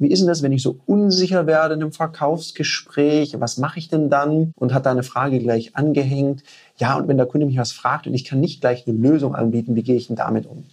wie 0.00 0.10
ist 0.10 0.20
denn 0.20 0.28
das, 0.28 0.42
wenn 0.42 0.52
ich 0.52 0.62
so 0.62 0.78
unsicher 0.86 1.46
werde 1.46 1.74
in 1.74 1.82
einem 1.82 1.92
Verkaufsgespräch? 1.92 3.38
Was 3.38 3.58
mache 3.58 3.78
ich 3.78 3.90
denn 3.90 4.08
dann? 4.08 4.54
Und 4.56 4.72
hat 4.72 4.86
da 4.86 4.92
eine 4.92 5.02
Frage 5.02 5.38
gleich 5.40 5.76
angehängt. 5.76 6.42
Ja, 6.78 6.96
und 6.96 7.06
wenn 7.06 7.18
der 7.18 7.26
Kunde 7.26 7.46
mich 7.46 7.58
was 7.58 7.72
fragt 7.72 8.06
und 8.06 8.14
ich 8.14 8.24
kann 8.24 8.40
nicht 8.40 8.62
gleich 8.62 8.88
eine 8.88 8.96
Lösung 8.96 9.34
anbieten, 9.34 9.76
wie 9.76 9.82
gehe 9.82 9.96
ich 9.96 10.06
denn 10.06 10.16
damit 10.16 10.46
um? 10.46 10.64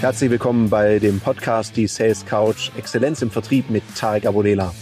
Herzlich 0.00 0.30
willkommen 0.30 0.70
bei 0.70 0.98
dem 0.98 1.20
Podcast 1.20 1.76
Die 1.76 1.86
Sales 1.86 2.24
Couch 2.24 2.70
Exzellenz 2.78 3.20
im 3.20 3.30
Vertrieb 3.30 3.68
mit 3.68 3.82
Tarek 3.94 4.24
Abodela. 4.24 4.72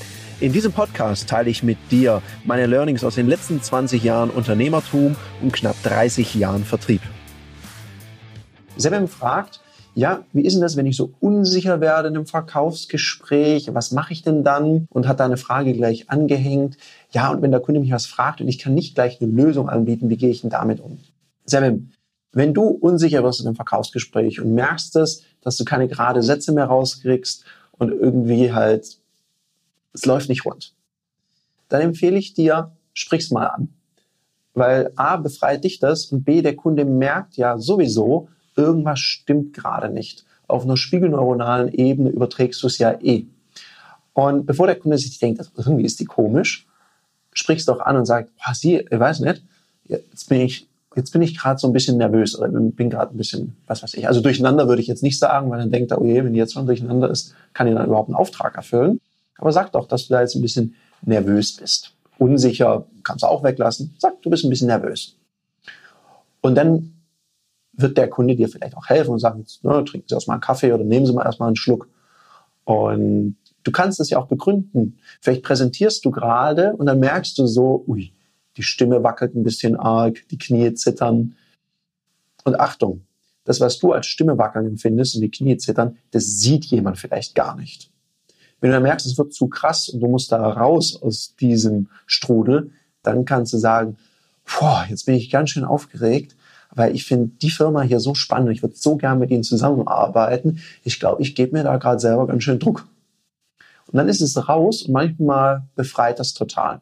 In 0.43 0.53
diesem 0.53 0.73
Podcast 0.73 1.29
teile 1.29 1.51
ich 1.51 1.63
mit 1.63 1.79
dir 1.93 2.21
meine 2.45 2.67
Learnings 2.67 3.05
aus 3.05 3.15
den 3.15 3.29
letzten 3.29 3.63
20 3.63 4.03
Jahren 4.03 4.29
Unternehmertum 4.29 5.15
und 5.41 5.53
knapp 5.53 5.81
30 5.85 6.35
Jahren 6.35 6.65
Vertrieb. 6.65 7.01
Sebem 8.77 9.07
fragt, 9.07 9.61
ja, 9.95 10.25
wie 10.33 10.45
ist 10.45 10.55
denn 10.55 10.63
das, 10.63 10.77
wenn 10.77 10.87
ich 10.87 10.97
so 10.97 11.13
unsicher 11.21 11.81
werde 11.81 12.09
in 12.09 12.17
einem 12.17 12.27
Verkaufsgespräch? 12.27 13.73
Was 13.73 13.93
mache 13.93 14.15
ich 14.15 14.25
denn 14.25 14.43
dann? 14.43 14.89
Und 14.91 15.07
hat 15.07 15.21
da 15.21 15.27
eine 15.27 15.37
Frage 15.37 15.75
gleich 15.75 16.11
angehängt. 16.11 16.77
Ja, 17.13 17.31
und 17.31 17.41
wenn 17.41 17.53
der 17.53 17.61
Kunde 17.61 17.79
mich 17.79 17.93
was 17.93 18.07
fragt 18.07 18.41
und 18.41 18.49
ich 18.49 18.59
kann 18.59 18.75
nicht 18.75 18.97
gleich 18.97 19.23
eine 19.23 19.31
Lösung 19.31 19.69
anbieten, 19.69 20.11
wie 20.11 20.17
gehe 20.17 20.31
ich 20.31 20.41
denn 20.41 20.51
damit 20.51 20.81
um? 20.81 20.99
Sebem, 21.45 21.93
wenn 22.33 22.53
du 22.53 22.65
unsicher 22.65 23.23
wirst 23.23 23.39
in 23.43 23.47
einem 23.47 23.55
Verkaufsgespräch 23.55 24.41
und 24.41 24.55
merkst 24.55 24.97
es, 24.97 25.23
dass 25.41 25.57
du 25.57 25.65
keine 25.65 25.87
gerade 25.87 26.21
Sätze 26.21 26.51
mehr 26.51 26.65
rauskriegst 26.65 27.45
und 27.79 27.93
irgendwie 27.93 28.53
halt 28.53 29.02
es 29.93 30.07
läuft 30.07 30.29
nicht 30.29 30.45
rund, 30.45 30.75
dann 31.69 31.81
empfehle 31.83 32.19
ich 32.19 32.35
dir, 32.35 32.73
sprich's 32.95 33.31
mal 33.31 33.47
an. 33.47 33.69
Weil 34.55 34.93
A, 34.97 35.17
befreit 35.17 35.65
dich 35.65 35.79
das 35.79 36.07
und 36.07 36.25
B, 36.25 36.43
der 36.43 36.57
Kunde 36.57 36.85
merkt 36.85 37.37
ja 37.37 37.57
sowieso, 37.57 38.29
irgendwas 38.57 39.01
stimmt 39.01 39.55
gerade 39.55 39.89
nicht. 39.89 40.25
Auf 40.47 40.65
einer 40.65 40.77
spiegelneuronalen 40.77 41.73
Ebene 41.73 42.11
überträgst 42.11 42.63
du 42.63 42.67
es 42.67 42.79
ja 42.79 42.93
eh. 43.01 43.27
Und 44.13 44.45
bevor 44.45 44.67
der 44.67 44.79
Kunde 44.79 44.99
sich 44.99 45.19
denkt, 45.19 45.41
irgendwie 45.57 45.85
ist 45.85 46.01
die 46.01 46.05
komisch, 46.05 46.67
sprichst 47.33 47.69
doch 47.69 47.81
an 47.81 47.97
und 47.97 48.05
sagst, 48.05 48.35
boah, 48.37 48.55
sie, 48.55 48.77
ich 48.79 48.99
weiß 48.99 49.21
nicht, 49.21 49.43
jetzt 49.87 50.29
bin 50.29 50.43
ich, 50.43 50.69
jetzt 50.95 51.13
bin 51.13 51.23
ich 51.23 51.39
gerade 51.39 51.59
so 51.59 51.67
ein 51.67 51.73
bisschen 51.73 51.97
nervös 51.97 52.39
oder 52.39 52.49
bin 52.49 52.91
gerade 52.91 53.15
ein 53.15 53.17
bisschen, 53.17 53.57
was 53.67 53.83
weiß 53.83 53.95
ich. 53.95 54.07
Also 54.07 54.21
durcheinander 54.21 54.69
würde 54.69 54.83
ich 54.83 54.89
jetzt 54.89 55.03
nicht 55.03 55.19
sagen, 55.19 55.51
weil 55.51 55.61
dann 55.61 55.71
denkt 55.71 55.91
er, 55.91 56.01
oh 56.03 56.05
je, 56.05 56.23
wenn 56.23 56.35
die 56.35 56.39
jetzt 56.39 56.53
schon 56.53 56.67
durcheinander 56.67 57.11
ist, 57.11 57.35
kann 57.55 57.67
ich 57.67 57.75
dann 57.75 57.87
überhaupt 57.87 58.11
einen 58.11 58.17
Auftrag 58.17 58.57
erfüllen. 58.57 59.01
Aber 59.39 59.53
sag 59.53 59.73
doch, 59.73 59.87
dass 59.87 60.07
du 60.07 60.15
da 60.15 60.21
jetzt 60.21 60.35
ein 60.35 60.43
bisschen 60.43 60.75
nervös 61.03 61.57
bist. 61.57 61.95
Unsicher 62.19 62.87
kannst 63.03 63.23
du 63.23 63.27
auch 63.27 63.43
weglassen. 63.43 63.95
Sag, 63.99 64.23
du 64.23 64.31
bist 64.31 64.45
ein 64.45 64.51
bisschen 64.51 64.69
nervös. 64.69 65.17
Und 66.41 66.55
dann 66.55 66.93
wird 67.73 67.97
der 67.97 68.09
Kunde 68.09 68.37
dir 68.37 68.49
vielleicht 68.49 68.77
auch 68.77 68.89
helfen 68.89 69.13
und 69.13 69.19
sagen, 69.19 69.45
ne, 69.63 69.85
trinken 69.85 70.09
Sie 70.09 70.15
erstmal 70.15 70.37
einen 70.37 70.43
Kaffee 70.43 70.73
oder 70.73 70.85
nehmen 70.85 71.07
Sie 71.07 71.13
mal 71.13 71.25
erstmal 71.25 71.49
einen 71.49 71.57
Schluck. 71.57 71.89
Und 72.65 73.37
du 73.65 73.73
kannst 73.73 74.01
es 74.01 74.11
ja 74.11 74.19
auch 74.19 74.27
begründen. 74.27 74.99
Vielleicht 75.21 75.43
präsentierst 75.43 76.05
du 76.05 76.11
gerade 76.11 76.75
und 76.75 76.87
dann 76.87 77.01
merkst 77.01 77.39
du 77.39 77.47
so, 77.47 77.85
ui, 77.87 78.13
die 78.57 78.63
Stimme 78.63 79.03
wackelt 79.03 79.35
ein 79.35 79.43
bisschen 79.43 79.77
arg, 79.77 80.23
die 80.31 80.39
Knie 80.39 80.75
zittern. 80.75 81.37
Und 82.45 82.61
Achtung, 82.61 83.03
das, 83.45 83.61
was 83.61 83.79
du 83.79 83.93
als 83.93 84.07
Stimme 84.07 84.37
wackeln 84.39 84.67
empfindest 84.67 85.17
und 85.17 85.23
die 85.23 85.31
Knie 85.31 85.57
zittern, 85.57 85.97
das 86.11 86.25
sieht 86.41 86.67
jemand 86.67 86.99
vielleicht 86.99 87.35
gar 87.35 87.57
nicht. 87.57 87.92
Wenn 88.63 88.71
du 88.71 88.81
merkst, 88.81 89.07
es 89.07 89.19
wird 89.19 89.35
zu 89.35 89.49
krass 89.49 89.89
und 89.89 90.01
du 90.01 90.07
musst 90.07 90.31
da 90.31 90.41
raus 90.49 90.97
aus 91.03 91.35
diesem 91.35 91.89
Strudel, 92.07 92.71
dann 93.03 93.25
kannst 93.25 93.53
du 93.53 93.59
sagen, 93.59 93.97
boah, 94.47 94.87
jetzt 94.89 95.05
bin 95.05 95.17
ich 95.17 95.31
ganz 95.31 95.51
schön 95.51 95.65
aufgeregt, 95.65 96.37
weil 96.71 96.95
ich 96.95 97.05
finde 97.05 97.33
die 97.43 97.51
Firma 97.51 97.83
hier 97.83 97.99
so 97.99 98.15
spannend, 98.15 98.53
ich 98.53 98.63
würde 98.63 98.77
so 98.77 98.97
gern 98.97 99.19
mit 99.19 99.33
ihnen 99.33 99.43
zusammenarbeiten. 99.43 100.61
Ich 100.85 101.01
glaube, 101.01 101.21
ich 101.23 101.35
gebe 101.35 101.57
mir 101.57 101.65
da 101.65 101.77
gerade 101.77 101.99
selber 101.99 102.29
ganz 102.29 102.45
schön 102.45 102.61
Druck. 102.61 102.87
Und 103.89 103.97
dann 103.97 104.09
ist 104.09 104.21
es 104.21 104.49
raus 104.49 104.83
und 104.83 104.93
manchmal 104.93 105.65
befreit 105.75 106.21
das 106.21 106.33
total. 106.33 106.81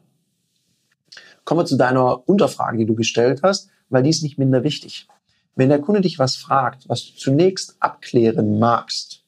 Kommen 1.45 1.61
wir 1.61 1.65
zu 1.65 1.77
deiner 1.77 2.29
Unterfrage, 2.29 2.77
die 2.77 2.85
du 2.85 2.93
gestellt 2.93 3.41
hast, 3.41 3.71
weil 3.89 4.03
die 4.03 4.11
ist 4.11 4.21
nicht 4.21 4.37
minder 4.37 4.63
wichtig. 4.63 5.07
Wenn 5.55 5.69
der 5.69 5.81
Kunde 5.81 6.01
dich 6.01 6.19
was 6.19 6.35
fragt, 6.35 6.87
was 6.87 7.07
du 7.07 7.13
zunächst 7.17 7.75
abklären 7.79 8.59
magst, 8.59 9.23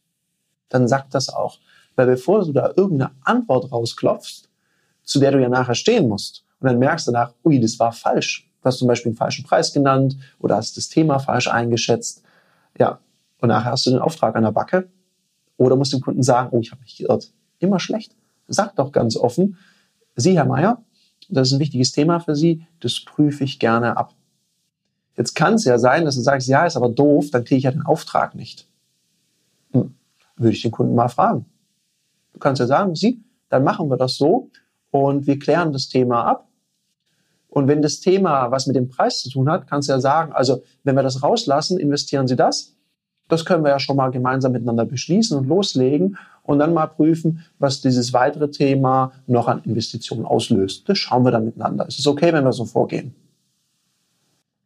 dann 0.69 0.87
sag 0.87 1.09
das 1.09 1.29
auch. 1.29 1.57
Weil 1.95 2.07
bevor 2.07 2.43
du 2.45 2.51
da 2.51 2.73
irgendeine 2.75 3.11
Antwort 3.23 3.71
rausklopfst, 3.71 4.49
zu 5.03 5.19
der 5.19 5.31
du 5.31 5.41
ja 5.41 5.49
nachher 5.49 5.75
stehen 5.75 6.07
musst, 6.07 6.43
und 6.59 6.69
dann 6.69 6.79
merkst 6.79 7.07
du 7.07 7.11
danach, 7.11 7.33
ui, 7.43 7.59
das 7.59 7.77
war 7.77 7.91
falsch. 7.91 8.49
Du 8.61 8.67
hast 8.67 8.77
zum 8.77 8.87
Beispiel 8.87 9.09
einen 9.09 9.17
falschen 9.17 9.43
Preis 9.43 9.73
genannt 9.73 10.17
oder 10.39 10.55
hast 10.55 10.77
das 10.77 10.87
Thema 10.87 11.19
falsch 11.19 11.49
eingeschätzt. 11.49 12.23
Ja, 12.79 12.99
und 13.41 13.49
nachher 13.49 13.71
hast 13.71 13.85
du 13.85 13.89
den 13.89 13.99
Auftrag 13.99 14.37
an 14.37 14.43
der 14.43 14.53
Backe 14.53 14.89
oder 15.57 15.75
musst 15.75 15.91
dem 15.91 15.99
Kunden 15.99 16.23
sagen, 16.23 16.49
oh, 16.51 16.61
ich 16.61 16.71
habe 16.71 16.81
mich 16.81 16.95
geirrt. 16.95 17.33
Immer 17.59 17.81
schlecht. 17.81 18.15
Sag 18.47 18.77
doch 18.77 18.93
ganz 18.93 19.17
offen, 19.17 19.57
Sie, 20.15 20.37
Herr 20.37 20.45
Meier, 20.45 20.81
das 21.29 21.49
ist 21.49 21.55
ein 21.55 21.59
wichtiges 21.59 21.91
Thema 21.91 22.19
für 22.19 22.35
Sie, 22.35 22.65
das 22.79 23.03
prüfe 23.03 23.43
ich 23.43 23.59
gerne 23.59 23.97
ab. 23.97 24.13
Jetzt 25.17 25.35
kann 25.35 25.55
es 25.55 25.65
ja 25.65 25.77
sein, 25.77 26.05
dass 26.05 26.15
du 26.15 26.21
sagst, 26.21 26.47
ja, 26.47 26.65
ist 26.65 26.77
aber 26.77 26.89
doof, 26.89 27.29
dann 27.31 27.43
kriege 27.43 27.57
ich 27.57 27.63
ja 27.63 27.71
den 27.71 27.85
Auftrag 27.85 28.35
nicht. 28.35 28.67
Hm. 29.71 29.95
Würde 30.37 30.55
ich 30.55 30.61
den 30.61 30.71
Kunden 30.71 30.95
mal 30.95 31.09
fragen. 31.09 31.45
Du 32.33 32.39
kannst 32.39 32.59
ja 32.59 32.67
sagen, 32.67 32.95
Sie, 32.95 33.23
dann 33.49 33.63
machen 33.63 33.89
wir 33.89 33.97
das 33.97 34.15
so 34.15 34.49
und 34.91 35.27
wir 35.27 35.39
klären 35.39 35.71
das 35.71 35.89
Thema 35.89 36.25
ab. 36.25 36.47
Und 37.47 37.67
wenn 37.67 37.83
das 37.83 37.99
Thema 37.99 38.49
was 38.49 38.65
mit 38.65 38.75
dem 38.75 38.89
Preis 38.89 39.19
zu 39.19 39.29
tun 39.29 39.49
hat, 39.49 39.67
kannst 39.67 39.87
du 39.87 39.93
ja 39.93 39.99
sagen, 39.99 40.33
also 40.33 40.63
wenn 40.83 40.95
wir 40.95 41.03
das 41.03 41.21
rauslassen, 41.21 41.79
investieren 41.79 42.27
Sie 42.27 42.35
das. 42.35 42.75
Das 43.29 43.45
können 43.45 43.63
wir 43.63 43.69
ja 43.69 43.79
schon 43.79 43.95
mal 43.95 44.09
gemeinsam 44.09 44.51
miteinander 44.51 44.85
beschließen 44.85 45.37
und 45.37 45.47
loslegen 45.47 46.17
und 46.41 46.59
dann 46.59 46.73
mal 46.73 46.87
prüfen, 46.87 47.45
was 47.59 47.81
dieses 47.81 48.11
weitere 48.11 48.49
Thema 48.49 49.13
noch 49.27 49.47
an 49.47 49.61
Investitionen 49.63 50.25
auslöst. 50.25 50.89
Das 50.89 50.97
schauen 50.97 51.23
wir 51.23 51.31
dann 51.31 51.45
miteinander. 51.45 51.85
Es 51.87 51.99
ist 51.99 52.07
okay, 52.07 52.33
wenn 52.33 52.43
wir 52.43 52.51
so 52.51 52.65
vorgehen. 52.65 53.15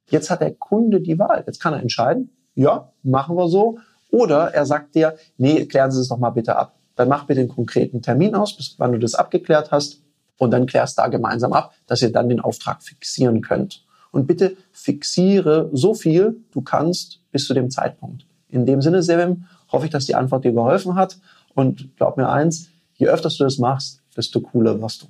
Jetzt 0.09 0.29
hat 0.29 0.41
der 0.41 0.53
Kunde 0.53 1.01
die 1.01 1.19
Wahl. 1.19 1.43
Jetzt 1.45 1.61
kann 1.61 1.73
er 1.73 1.81
entscheiden, 1.81 2.29
ja, 2.55 2.91
machen 3.03 3.35
wir 3.35 3.47
so. 3.49 3.77
Oder 4.09 4.53
er 4.53 4.65
sagt 4.65 4.95
dir, 4.95 5.15
nee, 5.37 5.65
klären 5.65 5.91
Sie 5.91 5.99
es 5.99 6.07
doch 6.07 6.17
mal 6.17 6.29
bitte 6.29 6.55
ab. 6.55 6.76
Dann 6.97 7.07
mach 7.07 7.23
bitte 7.23 7.39
den 7.39 7.47
konkreten 7.47 8.01
Termin 8.01 8.35
aus, 8.35 8.57
bis 8.57 8.75
wann 8.77 8.91
du 8.91 8.99
das 8.99 9.15
abgeklärt 9.15 9.71
hast. 9.71 10.01
Und 10.37 10.51
dann 10.51 10.65
klärst 10.65 10.99
da 10.99 11.07
gemeinsam 11.07 11.53
ab, 11.53 11.73
dass 11.87 12.01
ihr 12.01 12.11
dann 12.11 12.27
den 12.27 12.41
Auftrag 12.41 12.83
fixieren 12.83 13.41
könnt. 13.41 13.85
Und 14.11 14.27
bitte 14.27 14.57
fixiere 14.71 15.69
so 15.73 15.93
viel 15.93 16.37
du 16.51 16.61
kannst 16.61 17.21
bis 17.31 17.47
zu 17.47 17.53
dem 17.53 17.69
Zeitpunkt. 17.69 18.25
In 18.49 18.65
dem 18.65 18.81
Sinne, 18.81 19.01
Sevim, 19.03 19.45
hoffe 19.71 19.85
ich, 19.85 19.91
dass 19.91 20.05
die 20.05 20.15
Antwort 20.15 20.43
dir 20.43 20.53
geholfen 20.53 20.95
hat. 20.95 21.17
Und 21.53 21.95
glaub 21.97 22.17
mir 22.17 22.29
eins, 22.29 22.69
je 22.95 23.07
öfter 23.07 23.29
du 23.29 23.43
das 23.43 23.57
machst, 23.57 24.01
desto 24.15 24.41
cooler 24.41 24.81
wirst 24.81 25.03
du. 25.03 25.07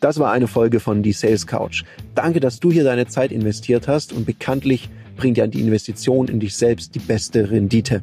Das 0.00 0.18
war 0.18 0.32
eine 0.32 0.46
Folge 0.46 0.80
von 0.80 1.02
Die 1.02 1.12
Sales 1.12 1.46
Couch. 1.46 1.84
Danke, 2.14 2.40
dass 2.40 2.58
du 2.58 2.72
hier 2.72 2.84
deine 2.84 3.06
Zeit 3.06 3.32
investiert 3.32 3.86
hast 3.86 4.12
und 4.12 4.24
bekanntlich 4.24 4.88
bringt 5.16 5.36
ja 5.36 5.46
die 5.46 5.60
Investition 5.60 6.28
in 6.28 6.40
dich 6.40 6.56
selbst 6.56 6.94
die 6.94 7.00
beste 7.00 7.50
Rendite. 7.50 8.02